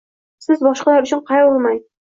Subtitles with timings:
[0.45, 1.83] Siz boshqalar uchun qayg’urmang